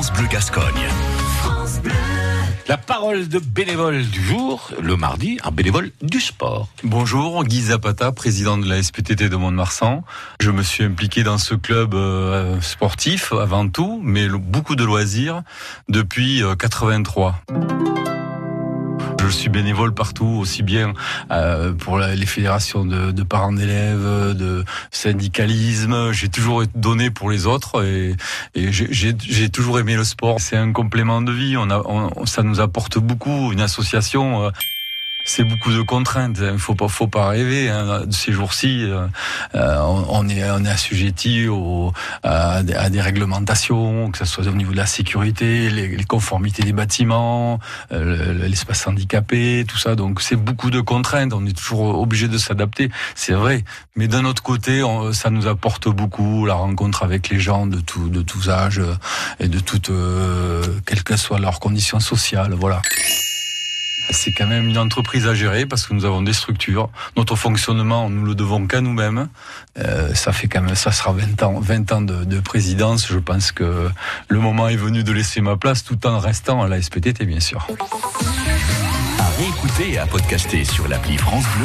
France 0.00 0.14
Bleu 0.14 0.28
Gascogne. 0.28 0.64
La 2.68 2.78
parole 2.78 3.28
de 3.28 3.38
bénévole 3.38 4.02
du 4.02 4.24
jour, 4.24 4.70
le 4.80 4.96
mardi, 4.96 5.36
un 5.44 5.50
bénévole 5.50 5.90
du 6.00 6.20
sport. 6.20 6.68
Bonjour, 6.82 7.44
Guy 7.44 7.60
Zapata, 7.64 8.10
président 8.10 8.56
de 8.56 8.66
la 8.66 8.82
SPTT 8.82 9.28
de 9.28 9.36
Mont-de-Marsan. 9.36 10.02
Je 10.40 10.50
me 10.52 10.62
suis 10.62 10.84
impliqué 10.84 11.22
dans 11.22 11.36
ce 11.36 11.54
club 11.54 11.92
euh, 11.92 12.58
sportif 12.62 13.34
avant 13.34 13.68
tout, 13.68 14.00
mais 14.02 14.26
beaucoup 14.30 14.74
de 14.74 14.84
loisirs 14.84 15.42
depuis 15.90 16.42
83. 16.58 17.34
Je 19.30 19.36
suis 19.36 19.48
bénévole 19.48 19.94
partout, 19.94 20.26
aussi 20.26 20.64
bien 20.64 20.92
euh, 21.30 21.72
pour 21.72 22.00
les 22.00 22.26
fédérations 22.26 22.84
de, 22.84 23.22
parents 23.22 23.52
d'élèves, 23.52 24.34
de 24.34 24.64
syndicalisme. 24.90 26.10
J'ai 26.10 26.28
toujours 26.28 26.64
donné 26.74 27.10
pour 27.10 27.30
les 27.30 27.46
autres 27.46 27.84
et, 27.84 28.16
j'ai 28.54 29.48
toujours 29.50 29.78
aimé 29.78 29.94
le 29.94 30.02
sport. 30.02 30.40
C'est 30.40 30.56
un 30.56 30.72
complément 30.72 31.22
de 31.22 31.30
vie. 31.30 31.56
On 31.56 31.70
a, 31.70 32.26
ça 32.26 32.42
nous 32.42 32.60
apporte 32.60 32.98
beaucoup. 32.98 33.52
Une 33.52 33.60
association. 33.60 34.46
Euh, 34.46 34.50
c'est 35.30 35.44
beaucoup 35.44 35.70
de 35.70 35.82
contraintes. 35.82 36.38
Il 36.40 36.58
faut 36.58 36.74
pas, 36.74 36.88
faut 36.88 37.06
pas 37.06 37.28
rêver. 37.28 37.68
Hein. 37.68 38.02
Ces 38.10 38.32
jours-ci, 38.32 38.82
euh, 38.82 39.06
euh, 39.54 39.78
on 40.08 40.28
est, 40.28 40.50
on 40.50 40.64
est 40.64 40.68
assujetti 40.68 41.46
au, 41.46 41.92
à, 42.24 42.62
des 42.64 43.00
réglementations, 43.00 44.10
que 44.10 44.18
ce 44.18 44.24
soit 44.24 44.44
au 44.48 44.50
niveau 44.50 44.72
de 44.72 44.76
la 44.76 44.86
sécurité, 44.86 45.70
les, 45.70 46.02
conformités 46.04 46.64
des 46.64 46.72
bâtiments, 46.72 47.60
euh, 47.92 48.48
l'espace 48.48 48.88
handicapé, 48.88 49.64
tout 49.68 49.78
ça. 49.78 49.94
Donc 49.94 50.20
c'est 50.20 50.34
beaucoup 50.34 50.70
de 50.70 50.80
contraintes. 50.80 51.32
On 51.32 51.46
est 51.46 51.56
toujours 51.56 52.00
obligé 52.00 52.26
de 52.26 52.36
s'adapter. 52.36 52.90
C'est 53.14 53.34
vrai. 53.34 53.62
Mais 53.94 54.08
d'un 54.08 54.24
autre 54.24 54.42
côté, 54.42 54.82
ça 55.12 55.30
nous 55.30 55.46
apporte 55.46 55.88
beaucoup 55.88 56.44
la 56.44 56.54
rencontre 56.54 57.04
avec 57.04 57.28
les 57.28 57.38
gens 57.38 57.68
de 57.68 57.78
tout, 57.78 58.08
de 58.08 58.22
tous 58.22 58.50
âges 58.50 58.82
et 59.38 59.46
de 59.46 59.60
toutes, 59.60 59.92
quelles 60.86 61.04
que 61.04 61.16
soient 61.16 61.38
leurs 61.38 61.60
conditions 61.60 62.00
sociales. 62.00 62.54
Voilà. 62.54 62.82
C'est 64.12 64.32
quand 64.32 64.46
même 64.46 64.68
une 64.68 64.78
entreprise 64.78 65.26
à 65.26 65.34
gérer 65.34 65.66
parce 65.66 65.86
que 65.86 65.94
nous 65.94 66.04
avons 66.04 66.22
des 66.22 66.32
structures. 66.32 66.90
Notre 67.16 67.36
fonctionnement, 67.36 68.10
nous 68.10 68.24
le 68.24 68.34
devons 68.34 68.66
qu'à 68.66 68.80
nous-mêmes. 68.80 69.28
Euh, 69.78 70.14
ça 70.14 70.32
fait 70.32 70.48
quand 70.48 70.62
même, 70.62 70.74
ça 70.74 70.92
sera 70.92 71.12
20 71.12 71.42
ans, 71.42 71.60
20 71.60 71.92
ans 71.92 72.00
de, 72.02 72.24
de, 72.24 72.40
présidence. 72.40 73.06
Je 73.08 73.18
pense 73.18 73.52
que 73.52 73.88
le 74.28 74.38
moment 74.38 74.68
est 74.68 74.76
venu 74.76 75.04
de 75.04 75.12
laisser 75.12 75.40
ma 75.40 75.56
place 75.56 75.84
tout 75.84 76.06
en 76.06 76.18
restant 76.18 76.62
à 76.62 76.68
la 76.68 76.80
SPTT, 76.82 77.24
bien 77.24 77.40
sûr. 77.40 77.66
À 79.18 79.28
réécouter 79.38 79.92
et 79.92 79.98
à 79.98 80.06
podcaster 80.06 80.64
sur 80.64 80.88
l'appli 80.88 81.16
France 81.16 81.44
Bleu. 81.44 81.58